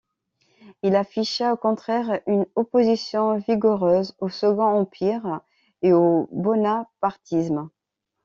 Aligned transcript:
Il 0.81 0.95
afficha 0.95 1.53
au 1.53 1.57
contraire 1.57 2.21
une 2.25 2.47
opposition 2.55 3.37
vigoureuse 3.37 4.15
au 4.17 4.29
Second 4.29 4.63
Empire 4.65 5.41
et 5.83 5.93
au 5.93 6.27
bonapartisme. 6.31 7.69